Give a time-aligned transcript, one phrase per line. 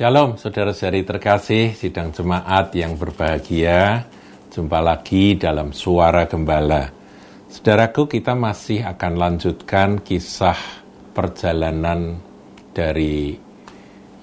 [0.00, 4.08] Shalom saudara-saudari terkasih, sidang jemaat yang berbahagia.
[4.48, 6.88] Jumpa lagi dalam Suara Gembala.
[7.52, 10.56] Saudaraku, kita masih akan lanjutkan kisah
[11.12, 12.16] perjalanan
[12.72, 13.36] dari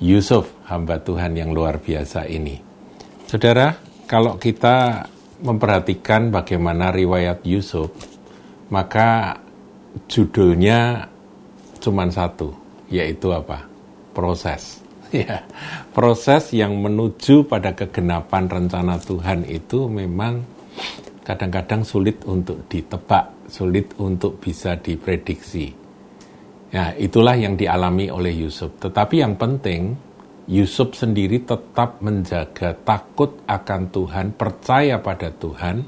[0.01, 2.57] Yusuf, hamba Tuhan yang luar biasa ini.
[3.29, 3.77] Saudara,
[4.09, 5.05] kalau kita
[5.45, 7.93] memperhatikan bagaimana riwayat Yusuf,
[8.73, 9.37] maka
[10.09, 11.05] judulnya
[11.77, 12.57] cuma satu,
[12.89, 13.69] yaitu apa?
[14.17, 15.43] Proses ya
[15.91, 20.43] proses yang menuju pada kegenapan rencana Tuhan itu memang
[21.27, 25.75] kadang-kadang sulit untuk ditebak, sulit untuk bisa diprediksi.
[26.71, 28.75] Ya, itulah yang dialami oleh Yusuf.
[28.79, 29.95] Tetapi yang penting,
[30.47, 35.83] Yusuf sendiri tetap menjaga takut akan Tuhan, percaya pada Tuhan,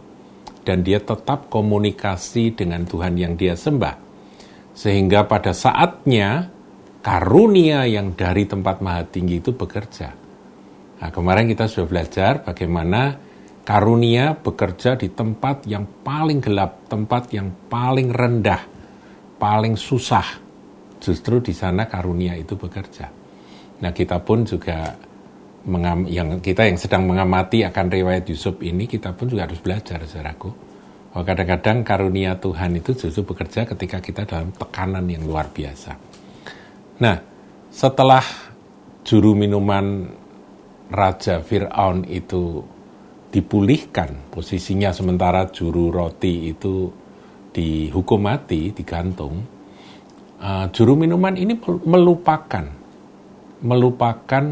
[0.67, 3.95] dan dia tetap komunikasi dengan Tuhan yang dia sembah.
[4.75, 6.51] Sehingga pada saatnya
[6.99, 10.09] karunia yang dari tempat maha tinggi itu bekerja.
[10.99, 13.15] Nah, kemarin kita sudah belajar bagaimana
[13.63, 18.59] karunia bekerja di tempat yang paling gelap, tempat yang paling rendah,
[19.39, 20.27] paling susah.
[20.99, 23.07] Justru di sana karunia itu bekerja.
[23.79, 24.91] Nah, kita pun juga
[25.63, 30.03] mengam, yang kita yang sedang mengamati akan riwayat Yusuf ini, kita pun juga harus belajar,
[30.03, 30.51] saudaraku.
[31.15, 36.08] Bahwa kadang-kadang karunia Tuhan itu justru bekerja ketika kita dalam tekanan yang luar biasa.
[36.99, 37.15] Nah,
[37.71, 38.23] setelah
[39.07, 40.03] juru minuman
[40.91, 42.59] Raja Fir'aun itu
[43.31, 46.91] dipulihkan, posisinya sementara juru roti itu
[47.55, 49.39] dihukum mati, digantung,
[50.43, 51.55] uh, juru minuman ini
[51.87, 52.67] melupakan,
[53.63, 54.45] melupakan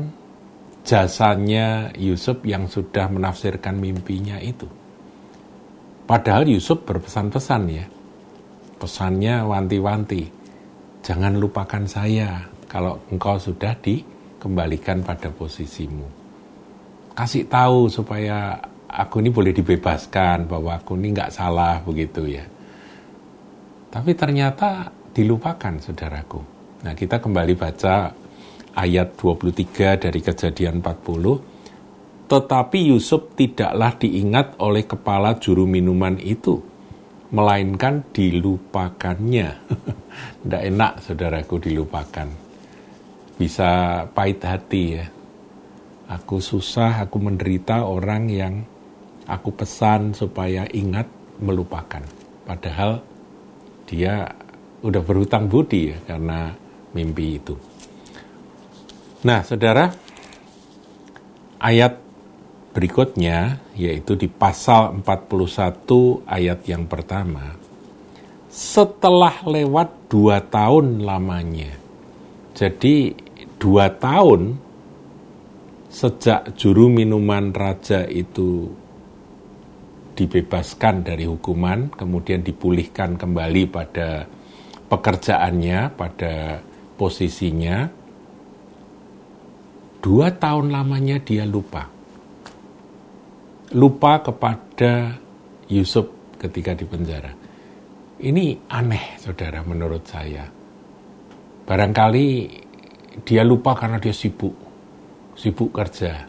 [0.88, 4.72] jasanya Yusuf yang sudah menafsirkan mimpinya itu.
[6.08, 7.86] Padahal Yusuf berpesan-pesan ya,
[8.80, 10.37] pesannya wanti-wanti
[11.08, 16.04] jangan lupakan saya kalau engkau sudah dikembalikan pada posisimu.
[17.16, 18.60] Kasih tahu supaya
[18.92, 22.44] aku ini boleh dibebaskan, bahwa aku ini nggak salah begitu ya.
[23.88, 26.44] Tapi ternyata dilupakan saudaraku.
[26.84, 28.12] Nah kita kembali baca
[28.76, 32.28] ayat 23 dari kejadian 40.
[32.28, 36.77] Tetapi Yusuf tidaklah diingat oleh kepala juru minuman itu
[37.32, 39.50] melainkan dilupakannya.
[40.44, 42.28] Tidak enak saudaraku dilupakan.
[43.38, 45.06] Bisa pahit hati ya.
[46.08, 48.64] Aku susah, aku menderita orang yang
[49.28, 51.06] aku pesan supaya ingat
[51.44, 52.00] melupakan.
[52.48, 53.04] Padahal
[53.84, 54.24] dia
[54.80, 56.56] udah berhutang budi ya karena
[56.96, 57.56] mimpi itu.
[59.28, 59.92] Nah, saudara,
[61.60, 62.07] ayat
[62.78, 67.58] berikutnya yaitu di pasal 41 ayat yang pertama.
[68.54, 71.74] Setelah lewat dua tahun lamanya.
[72.54, 73.18] Jadi
[73.58, 74.62] dua tahun
[75.90, 78.70] sejak juru minuman raja itu
[80.14, 84.30] dibebaskan dari hukuman kemudian dipulihkan kembali pada
[84.90, 86.62] pekerjaannya pada
[86.98, 87.90] posisinya
[90.02, 91.97] dua tahun lamanya dia lupa
[93.76, 95.20] lupa kepada
[95.68, 96.08] Yusuf
[96.40, 97.34] ketika di penjara.
[98.18, 100.48] Ini aneh, saudara, menurut saya.
[101.68, 102.28] Barangkali
[103.28, 104.56] dia lupa karena dia sibuk,
[105.36, 106.24] sibuk kerja.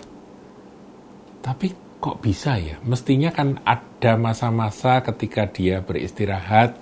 [1.38, 1.66] Tapi
[2.02, 2.76] kok bisa ya?
[2.82, 6.76] Mestinya kan ada masa-masa ketika dia beristirahat,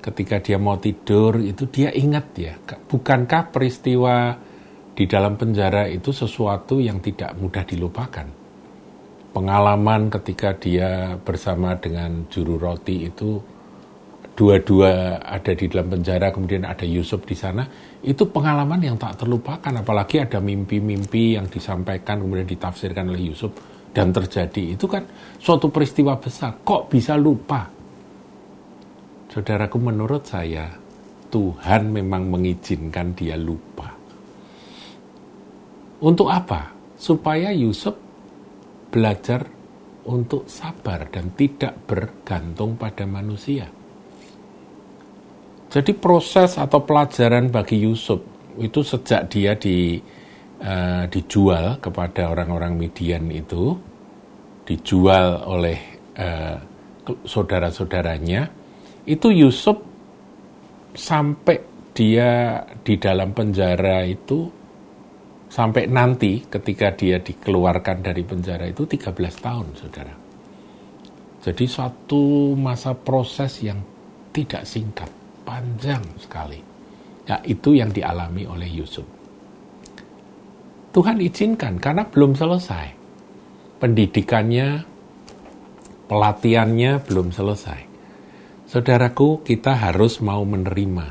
[0.00, 2.54] ketika dia mau tidur, itu dia ingat ya.
[2.64, 4.34] Bukankah peristiwa
[4.94, 8.43] di dalam penjara itu sesuatu yang tidak mudah dilupakan?
[9.34, 13.42] Pengalaman ketika dia bersama dengan juru roti itu
[14.34, 17.66] dua-dua ada di dalam penjara kemudian ada Yusuf di sana
[18.04, 19.72] itu pengalaman yang tak terlupakan.
[19.72, 23.50] Apalagi ada mimpi-mimpi yang disampaikan kemudian ditafsirkan oleh Yusuf
[23.96, 24.76] dan terjadi.
[24.76, 25.08] Itu kan
[25.40, 26.60] suatu peristiwa besar.
[26.60, 27.64] Kok bisa lupa?
[29.32, 30.68] Saudaraku menurut saya
[31.32, 33.90] Tuhan memang mengizinkan dia lupa.
[36.04, 36.70] Untuk apa?
[36.94, 38.03] Supaya Yusuf
[38.94, 39.42] belajar
[40.06, 43.66] untuk sabar dan tidak bergantung pada manusia.
[45.74, 48.22] Jadi proses atau pelajaran bagi Yusuf
[48.62, 49.98] itu sejak dia di,
[50.62, 53.74] uh, dijual kepada orang-orang Midian itu,
[54.62, 55.78] dijual oleh
[56.14, 56.62] uh,
[57.26, 58.46] saudara-saudaranya,
[59.10, 59.82] itu Yusuf
[60.94, 61.58] sampai
[61.90, 64.46] dia di dalam penjara itu
[65.54, 70.14] sampai nanti ketika dia dikeluarkan dari penjara itu 13 tahun, saudara.
[71.46, 73.78] Jadi suatu masa proses yang
[74.34, 75.06] tidak singkat,
[75.46, 76.58] panjang sekali.
[77.30, 79.06] Ya, itu yang dialami oleh Yusuf.
[80.90, 82.86] Tuhan izinkan karena belum selesai.
[83.78, 84.82] Pendidikannya,
[86.10, 87.80] pelatihannya belum selesai.
[88.66, 91.06] Saudaraku, kita harus mau menerima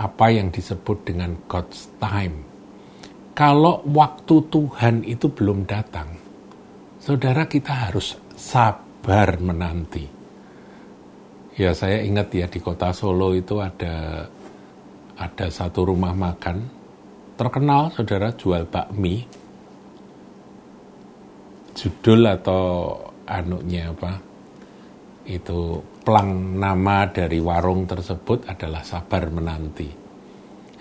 [0.00, 2.57] apa yang disebut dengan God's time.
[3.38, 6.10] Kalau waktu Tuhan itu belum datang,
[6.98, 10.02] saudara kita harus sabar menanti.
[11.54, 14.26] Ya saya ingat ya di kota Solo itu ada
[15.14, 16.66] ada satu rumah makan
[17.38, 19.22] terkenal saudara jual bakmi
[21.78, 24.18] judul atau anunya apa
[25.30, 29.90] itu plang nama dari warung tersebut adalah sabar menanti.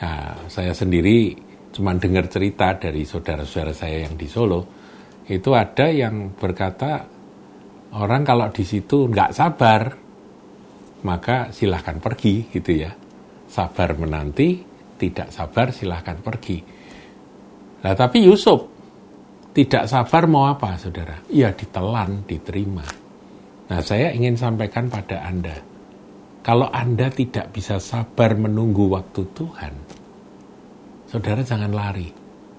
[0.01, 4.61] Nah, saya sendiri cuma dengar cerita dari saudara-saudara saya yang di Solo,
[5.27, 7.03] itu ada yang berkata
[7.95, 9.81] orang kalau di situ nggak sabar,
[11.03, 12.91] maka silahkan pergi gitu ya.
[13.47, 14.59] Sabar menanti,
[14.99, 16.57] tidak sabar silahkan pergi.
[17.83, 18.59] Nah tapi Yusuf
[19.53, 21.17] tidak sabar mau apa saudara?
[21.31, 22.85] Ya ditelan, diterima.
[23.67, 25.59] Nah saya ingin sampaikan pada Anda,
[26.39, 29.73] kalau Anda tidak bisa sabar menunggu waktu Tuhan,
[31.07, 32.11] saudara jangan lari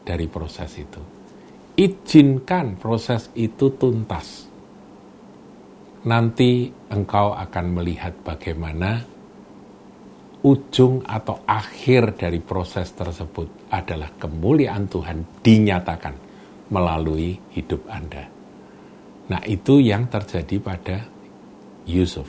[0.02, 1.00] dari proses itu.
[1.78, 4.48] Izinkan proses itu tuntas.
[6.08, 8.98] Nanti engkau akan melihat bagaimana
[10.42, 16.14] ujung atau akhir dari proses tersebut adalah kemuliaan Tuhan dinyatakan
[16.70, 18.24] melalui hidup Anda.
[19.28, 20.96] Nah itu yang terjadi pada
[21.84, 22.26] Yusuf.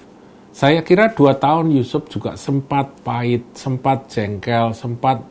[0.50, 5.22] Saya kira dua tahun Yusuf juga sempat pahit, sempat jengkel, sempat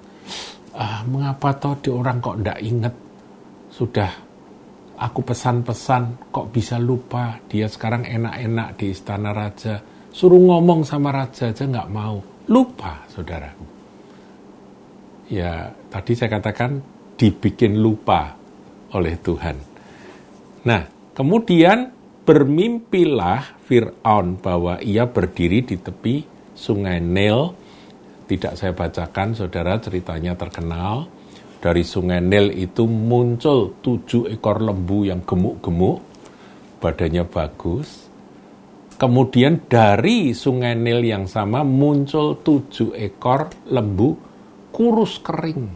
[0.78, 2.94] ah, mengapa toh di orang kok ndak inget
[3.69, 4.10] sudah
[4.98, 11.50] aku pesan-pesan kok bisa lupa dia sekarang enak-enak di istana raja suruh ngomong sama raja
[11.50, 13.52] aja nggak mau lupa, saudara.
[15.28, 16.81] Ya, tadi saya katakan
[17.20, 18.32] dibikin lupa
[18.96, 19.56] oleh Tuhan.
[20.64, 21.92] Nah, kemudian
[22.24, 26.24] bermimpilah Fir'aun bahwa ia berdiri di tepi
[26.56, 27.52] sungai Nil.
[28.28, 31.08] Tidak saya bacakan, saudara, ceritanya terkenal.
[31.58, 35.98] Dari sungai Nil itu muncul tujuh ekor lembu yang gemuk-gemuk,
[36.78, 38.08] badannya bagus,
[38.98, 44.19] Kemudian dari sungai Nil yang sama muncul tujuh ekor lembu
[44.74, 45.70] kurus kering.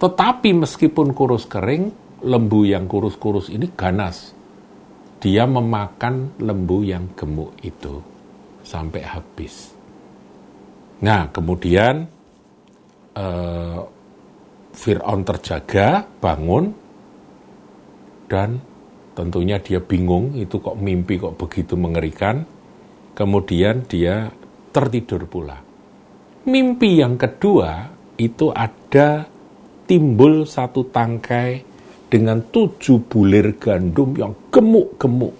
[0.00, 1.92] Tetapi meskipun kurus kering,
[2.24, 4.32] lembu yang kurus-kurus ini ganas.
[5.20, 8.00] Dia memakan lembu yang gemuk itu
[8.64, 9.75] sampai habis.
[11.02, 11.94] Nah, kemudian
[13.16, 13.80] eh,
[14.76, 16.64] Fir'aun terjaga, bangun,
[18.28, 18.60] dan
[19.16, 22.44] Tentunya dia bingung, itu kok mimpi kok begitu mengerikan.
[23.16, 24.28] Kemudian dia
[24.68, 25.56] tertidur pula.
[26.44, 27.88] Mimpi yang kedua
[28.20, 29.24] itu ada
[29.88, 31.64] timbul satu tangkai
[32.12, 35.32] dengan tujuh bulir gandum yang gemuk-gemuk.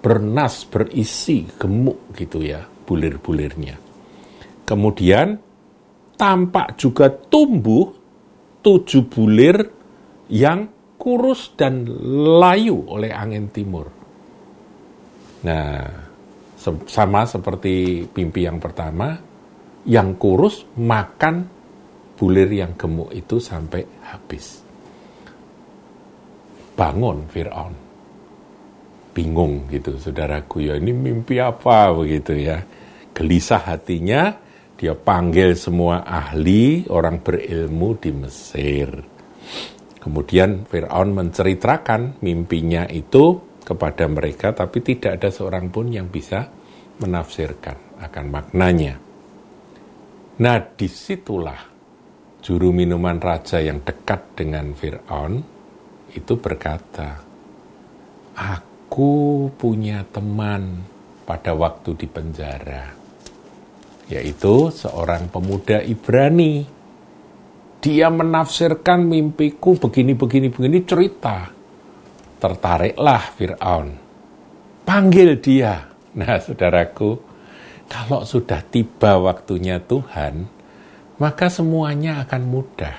[0.00, 3.76] Bernas, berisi, gemuk gitu ya bulir-bulirnya.
[4.64, 5.36] Kemudian
[6.16, 7.92] tampak juga tumbuh
[8.64, 9.60] tujuh bulir
[10.32, 11.84] yang kurus dan
[12.40, 13.92] layu oleh angin timur.
[15.44, 15.84] Nah,
[16.88, 19.12] sama seperti mimpi yang pertama,
[19.84, 21.44] yang kurus makan
[22.16, 24.64] bulir yang gemuk itu sampai habis.
[26.72, 27.74] Bangun Fir'aun.
[29.14, 32.64] Bingung gitu, saudaraku ya ini mimpi apa begitu ya.
[33.14, 34.34] Gelisah hatinya,
[34.74, 39.14] dia panggil semua ahli, orang berilmu di Mesir
[40.04, 46.44] Kemudian Fir'aun menceritakan mimpinya itu kepada mereka, tapi tidak ada seorang pun yang bisa
[47.00, 49.00] menafsirkan akan maknanya.
[50.44, 51.56] Nah, di situlah
[52.44, 55.40] juru minuman raja yang dekat dengan Fir'aun
[56.12, 57.24] itu berkata,
[58.36, 60.84] Aku punya teman
[61.24, 62.92] pada waktu di penjara,
[64.08, 66.74] yaitu seorang pemuda Ibrani
[67.84, 71.52] dia menafsirkan mimpiku begini, begini, begini, cerita.
[72.40, 73.88] Tertariklah Fir'aun.
[74.88, 75.92] Panggil dia.
[76.16, 77.20] Nah, saudaraku,
[77.84, 80.48] kalau sudah tiba waktunya Tuhan,
[81.20, 82.96] maka semuanya akan mudah.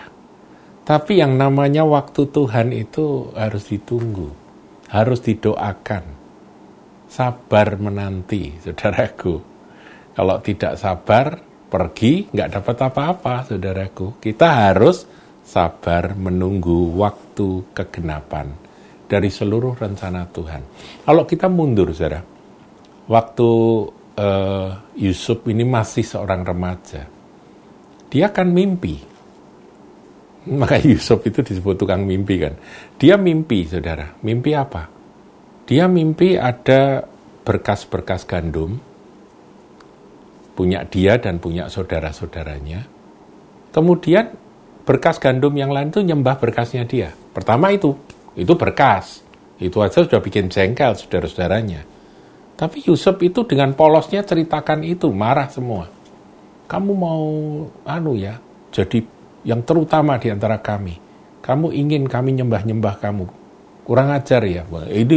[0.86, 4.30] Tapi yang namanya waktu Tuhan itu harus ditunggu,
[4.94, 6.06] harus didoakan,
[7.10, 9.55] sabar menanti, saudaraku.
[10.16, 11.36] Kalau tidak sabar,
[11.68, 14.16] pergi nggak dapat apa-apa, saudaraku.
[14.24, 15.04] Kita harus
[15.44, 18.56] sabar menunggu waktu kegenapan
[19.06, 20.62] dari seluruh rencana Tuhan.
[21.06, 22.24] Kalau kita mundur, saudara,
[23.06, 23.50] waktu
[24.18, 27.06] uh, Yusuf ini masih seorang remaja,
[28.10, 28.96] dia akan mimpi.
[30.62, 32.54] Maka Yusuf itu disebut tukang mimpi kan.
[32.98, 34.16] Dia mimpi, saudara.
[34.24, 34.90] Mimpi apa?
[35.66, 37.02] Dia mimpi ada
[37.46, 38.78] berkas-berkas gandum,
[40.56, 42.88] punya dia dan punya saudara-saudaranya.
[43.76, 44.32] Kemudian
[44.88, 47.12] berkas gandum yang lain itu nyembah berkasnya dia.
[47.36, 47.94] Pertama itu,
[48.40, 49.20] itu berkas.
[49.60, 51.84] Itu aja sudah bikin jengkel saudara-saudaranya.
[52.56, 55.92] Tapi Yusuf itu dengan polosnya ceritakan itu, marah semua.
[56.66, 57.28] Kamu mau
[57.84, 58.40] anu ya,
[58.72, 59.04] jadi
[59.44, 60.98] yang terutama di antara kami.
[61.44, 63.26] Kamu ingin kami nyembah-nyembah kamu.
[63.86, 64.66] Kurang ajar ya.
[64.66, 65.14] Ini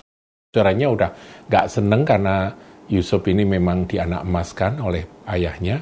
[0.53, 1.11] caranya udah
[1.49, 2.53] gak seneng karena
[2.89, 5.77] Yusuf ini memang dianak emaskan oleh ayahnya.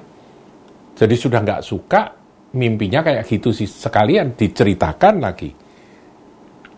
[0.97, 2.11] Jadi sudah gak suka,
[2.59, 3.69] mimpinya kayak gitu sih.
[3.71, 5.51] Sekalian diceritakan lagi.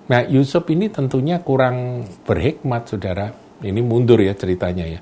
[0.08, 3.32] Nah Yusuf ini tentunya kurang berhikmat saudara.
[3.58, 5.00] Ini mundur ya ceritanya ya.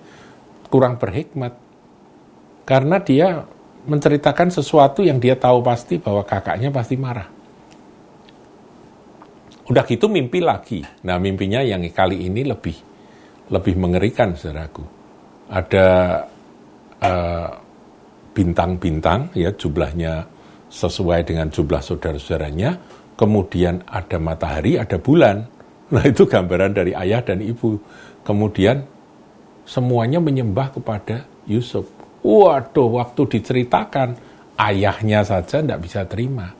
[0.70, 1.54] Kurang berhikmat.
[2.66, 3.46] Karena dia
[3.86, 7.30] menceritakan sesuatu yang dia tahu pasti bahwa kakaknya pasti marah.
[9.66, 10.82] Udah gitu mimpi lagi.
[11.06, 12.74] Nah mimpinya yang kali ini lebih
[13.50, 14.95] lebih mengerikan saudaraku.
[15.46, 15.86] Ada
[17.00, 17.48] uh,
[18.36, 20.26] bintang-bintang ya jumlahnya
[20.68, 22.76] sesuai dengan jumlah saudara-saudaranya.
[23.16, 25.40] Kemudian ada matahari, ada bulan.
[25.86, 27.80] Nah itu gambaran dari ayah dan ibu.
[28.26, 28.84] Kemudian
[29.64, 31.88] semuanya menyembah kepada Yusuf.
[32.20, 34.18] Waduh, waktu diceritakan,
[34.58, 36.50] ayahnya saja tidak bisa terima.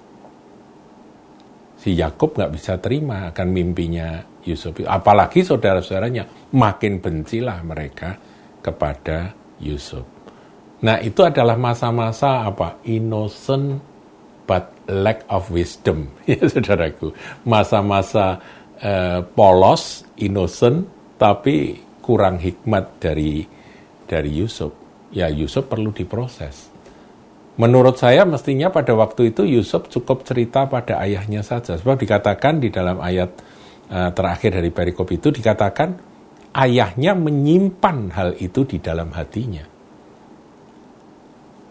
[1.76, 4.80] Si Yakub nggak bisa terima akan mimpinya Yusuf.
[4.86, 8.16] Apalagi saudara-saudaranya, makin bencilah mereka
[8.66, 9.30] kepada
[9.62, 10.02] Yusuf.
[10.82, 12.82] Nah, itu adalah masa-masa apa?
[12.82, 13.78] Innocent
[14.50, 17.14] but lack of wisdom, ya saudaraku.
[17.46, 18.42] Masa-masa
[18.82, 23.46] uh, polos, innocent, tapi kurang hikmat dari
[24.06, 26.68] dari Yusuf ya Yusuf perlu diproses.
[27.56, 31.80] Menurut saya mestinya pada waktu itu Yusuf cukup cerita pada ayahnya saja.
[31.80, 33.32] Sebab dikatakan di dalam ayat
[33.88, 35.96] uh, terakhir dari perikop itu dikatakan
[36.56, 39.64] ayahnya menyimpan hal itu di dalam hatinya.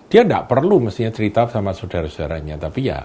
[0.06, 3.02] Dia tidak perlu mestinya cerita sama saudara-saudaranya, tapi ya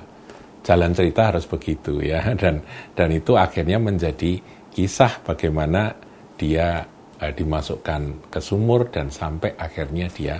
[0.61, 2.61] jalan cerita harus begitu ya dan
[2.93, 4.37] dan itu akhirnya menjadi
[4.69, 5.97] kisah bagaimana
[6.37, 6.85] dia
[7.21, 10.37] uh, dimasukkan ke sumur dan sampai akhirnya dia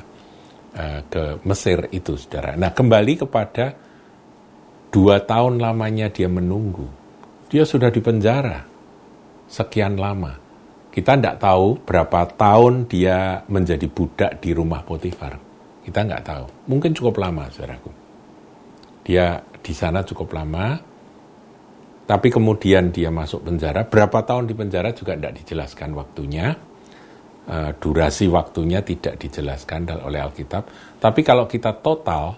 [0.77, 2.57] uh, ke Mesir itu, saudara.
[2.57, 3.67] Nah, kembali kepada
[4.93, 6.89] dua tahun lamanya dia menunggu.
[7.51, 8.63] Dia sudah di penjara
[9.51, 10.50] sekian lama.
[10.91, 15.39] Kita tidak tahu berapa tahun dia menjadi budak di rumah Potifar.
[15.87, 16.45] Kita nggak tahu.
[16.67, 17.91] Mungkin cukup lama, saudaraku.
[19.07, 20.77] Dia di sana cukup lama,
[22.11, 23.87] tapi kemudian dia masuk penjara.
[23.87, 26.59] Berapa tahun di penjara juga tidak dijelaskan waktunya.
[27.51, 30.67] Eh, durasi waktunya tidak dijelaskan oleh Alkitab.
[30.99, 32.35] Tapi kalau kita total,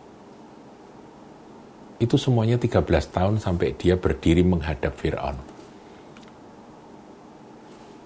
[2.01, 5.52] itu semuanya 13 tahun sampai dia berdiri menghadap Fir'aun.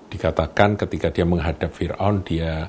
[0.07, 2.67] Dikatakan ketika dia menghadap Fir'aun, dia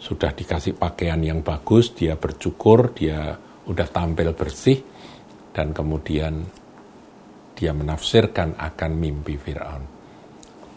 [0.00, 3.36] sudah dikasih pakaian yang bagus, dia bercukur, dia
[3.68, 4.80] udah tampil bersih,
[5.54, 6.42] dan kemudian
[7.54, 10.00] dia menafsirkan akan mimpi Fir'aun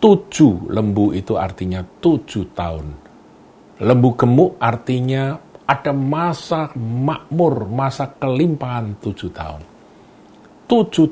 [0.04, 2.88] tujuh lembu itu artinya tujuh tahun.
[3.80, 9.64] Lembu gemuk artinya ada masa makmur, masa kelimpahan tujuh tahun.
[10.68, 11.08] Tujuh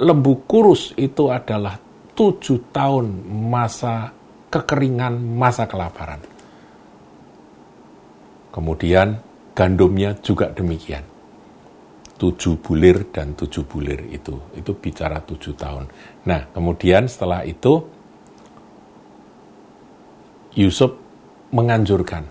[0.00, 1.76] lembu kurus itu adalah
[2.16, 4.10] tujuh tahun masa
[4.48, 6.24] kekeringan, masa kelaparan.
[8.48, 9.20] Kemudian
[9.52, 11.04] gandumnya juga demikian.
[12.16, 14.32] Tujuh bulir dan tujuh bulir itu.
[14.56, 15.84] Itu bicara tujuh tahun.
[16.24, 17.84] Nah, kemudian setelah itu
[20.56, 20.96] Yusuf
[21.52, 22.24] menganjurkan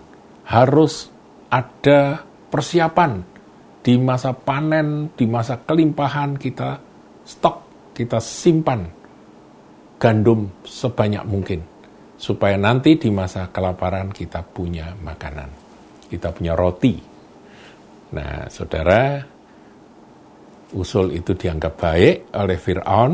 [0.50, 1.06] harus
[1.46, 3.22] ada persiapan
[3.86, 6.82] di masa panen, di masa kelimpahan kita
[7.22, 7.56] stok,
[7.94, 9.05] kita simpan
[9.96, 11.60] gandum sebanyak mungkin
[12.16, 15.50] supaya nanti di masa kelaparan kita punya makanan,
[16.08, 16.96] kita punya roti.
[18.16, 19.20] Nah, saudara,
[20.72, 23.12] usul itu dianggap baik oleh Fir'aun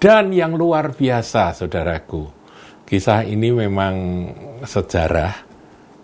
[0.00, 2.40] dan yang luar biasa, saudaraku,
[2.90, 3.94] Kisah ini memang
[4.66, 5.30] sejarah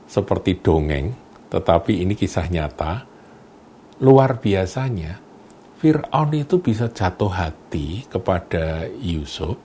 [0.06, 1.10] seperti dongeng,
[1.50, 3.02] tetapi ini kisah nyata.
[4.06, 5.18] Luar biasanya,
[5.82, 9.58] Fir'aun itu bisa jatuh hati kepada Yusuf,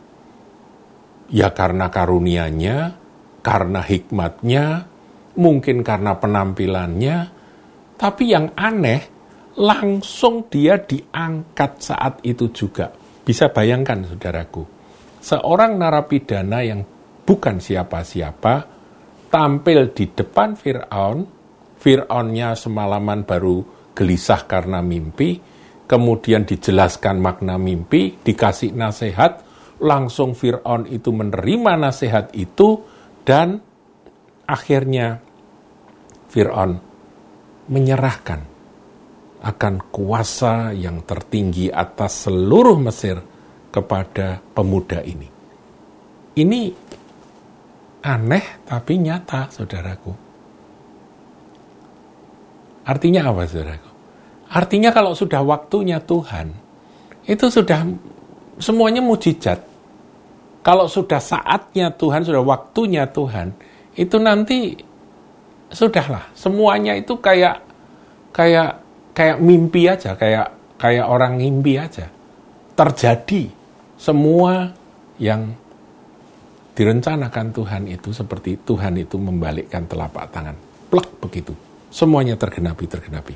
[1.32, 3.00] ya karena karunianya,
[3.42, 4.86] karena hikmatnya,
[5.40, 7.18] mungkin karena penampilannya,
[7.96, 9.02] tapi yang aneh,
[9.58, 12.92] langsung dia diangkat saat itu juga.
[13.22, 14.64] Bisa bayangkan, saudaraku,
[15.24, 16.82] seorang narapidana yang
[17.24, 18.56] bukan siapa-siapa,
[19.32, 21.20] tampil di depan Fir'aun,
[21.80, 23.64] Fir'aunnya semalaman baru
[23.96, 25.40] gelisah karena mimpi,
[25.88, 29.50] kemudian dijelaskan makna mimpi, dikasih nasihat,
[29.82, 32.86] langsung Fir'aun itu menerima nasihat itu,
[33.26, 33.58] dan
[34.46, 35.18] akhirnya
[36.30, 36.78] Fir'aun
[37.68, 38.42] menyerahkan
[39.42, 43.18] akan kuasa yang tertinggi atas seluruh Mesir
[43.74, 45.26] kepada pemuda ini.
[46.38, 46.62] Ini
[48.06, 50.14] aneh tapi nyata, saudaraku.
[52.86, 53.90] Artinya apa, saudaraku?
[54.52, 56.52] Artinya kalau sudah waktunya Tuhan,
[57.24, 57.88] itu sudah
[58.60, 59.71] semuanya mujizat.
[60.62, 63.53] Kalau sudah saatnya Tuhan, sudah waktunya Tuhan,
[63.98, 64.77] itu nanti
[65.72, 67.63] sudahlah semuanya itu kayak
[68.30, 68.77] kayak
[69.18, 72.08] kayak mimpi aja, kayak kayak orang mimpi aja.
[72.77, 73.50] Terjadi
[73.98, 74.70] semua
[75.18, 75.53] yang
[76.74, 80.56] direncanakan Tuhan itu seperti Tuhan itu membalikkan telapak tangan.
[80.89, 81.53] Plek begitu.
[81.91, 83.36] Semuanya tergenapi, tergenapi.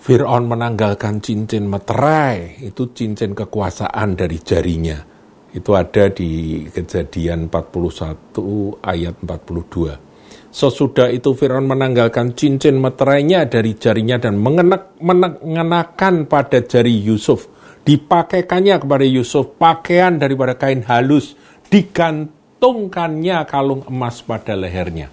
[0.00, 5.15] Fir'aun menanggalkan cincin meterai, itu cincin kekuasaan dari jarinya.
[5.56, 10.52] Itu ada di kejadian 41 ayat 42.
[10.52, 17.48] Sesudah itu Fir'aun menanggalkan cincin meterainya dari jarinya dan mengenak, mengenakan pada jari Yusuf.
[17.88, 21.36] Dipakaikannya kepada Yusuf pakaian daripada kain halus,
[21.72, 25.08] digantungkannya kalung emas pada lehernya.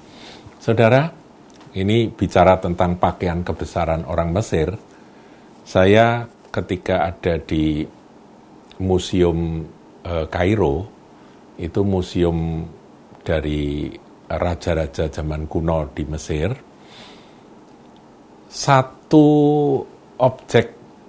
[0.59, 1.11] Saudara,
[1.75, 4.75] ini bicara tentang pakaian kebesaran orang Mesir.
[5.63, 7.83] Saya ketika ada di
[8.79, 9.63] Museum
[10.03, 10.75] Kairo,
[11.57, 12.67] itu museum
[13.23, 13.87] dari
[14.27, 16.51] raja-raja zaman kuno di Mesir.
[18.51, 19.27] Satu
[20.19, 20.65] objek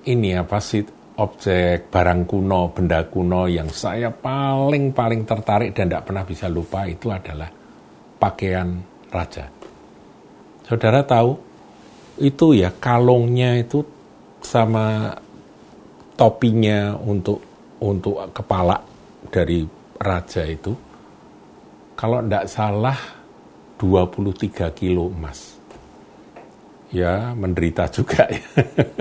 [0.06, 0.84] ini apa sih
[1.18, 7.10] objek barang kuno, benda kuno yang saya paling-paling tertarik dan tidak pernah bisa lupa itu
[7.10, 7.50] adalah
[8.18, 8.78] pakaian
[9.10, 9.46] raja.
[10.64, 11.36] Saudara tahu,
[12.18, 13.84] itu ya kalungnya itu
[14.40, 15.12] sama
[16.14, 18.78] topinya untuk untuk kepala
[19.32, 19.66] dari
[19.98, 20.74] raja itu,
[21.94, 22.98] kalau tidak salah
[23.78, 25.56] 23 kilo emas.
[26.94, 28.42] Ya, menderita juga ya.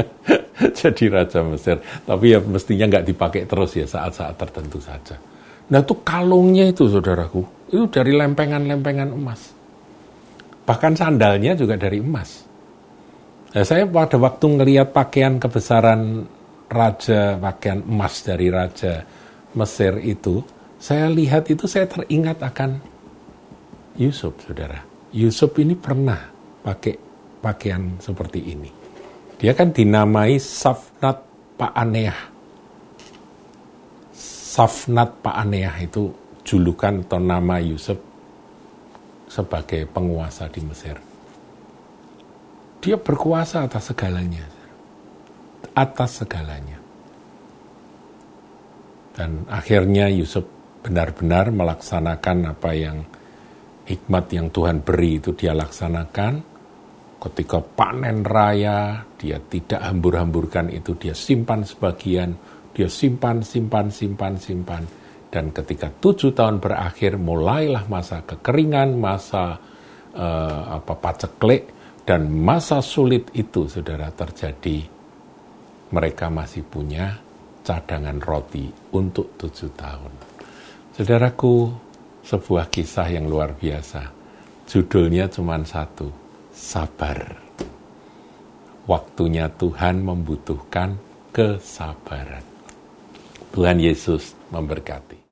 [0.82, 1.78] Jadi Raja Mesir.
[2.06, 5.14] Tapi ya mestinya nggak dipakai terus ya saat-saat tertentu saja.
[5.70, 9.54] Nah itu kalungnya itu saudaraku, itu dari lempengan-lempengan emas.
[10.64, 12.44] Bahkan sandalnya juga dari emas.
[13.54, 16.26] Nah, saya pada waktu ngelihat pakaian kebesaran
[16.70, 19.04] raja, pakaian emas dari raja
[19.54, 20.42] Mesir itu,
[20.82, 22.82] saya lihat itu saya teringat akan
[24.02, 24.82] Yusuf, saudara.
[25.14, 26.18] Yusuf ini pernah
[26.66, 26.98] pakai
[27.38, 28.72] pakaian seperti ini.
[29.38, 31.22] Dia kan dinamai Safnat
[31.60, 32.18] Paaneah.
[34.18, 36.10] Safnat Paaneah itu
[36.42, 38.02] julukan atau nama Yusuf
[39.30, 40.98] sebagai penguasa di Mesir.
[42.82, 44.63] Dia berkuasa atas segalanya.
[45.72, 46.78] Atas segalanya.
[49.14, 50.44] Dan akhirnya Yusuf
[50.84, 52.98] benar-benar melaksanakan apa yang
[53.88, 56.52] hikmat yang Tuhan beri itu dia laksanakan.
[57.24, 62.36] Ketika panen raya, dia tidak hambur-hamburkan itu, dia simpan sebagian,
[62.76, 64.84] dia simpan, simpan, simpan, simpan
[65.34, 69.58] dan ketika tujuh tahun berakhir, mulailah masa kekeringan, masa
[70.14, 71.74] uh, apa paceklik,
[72.06, 74.93] dan masa sulit itu, saudara, terjadi.
[75.94, 77.22] Mereka masih punya
[77.62, 78.66] cadangan roti
[78.98, 80.14] untuk tujuh tahun.
[80.98, 81.70] Saudaraku,
[82.26, 84.10] sebuah kisah yang luar biasa.
[84.66, 86.10] Judulnya cuma satu,
[86.50, 87.38] sabar.
[88.90, 90.98] Waktunya Tuhan membutuhkan
[91.30, 92.44] kesabaran.
[93.54, 95.22] Tuhan Yesus memberkati.